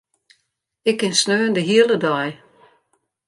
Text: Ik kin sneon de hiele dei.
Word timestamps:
Ik 0.89 0.95
kin 0.99 1.15
sneon 1.21 1.53
de 1.55 1.61
hiele 1.67 1.97
dei. 2.05 2.29